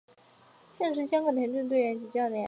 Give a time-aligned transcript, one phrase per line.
[0.75, 2.39] 现时为香港田径队队员及教练。